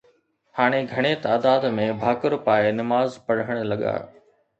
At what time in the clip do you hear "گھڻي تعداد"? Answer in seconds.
0.93-1.61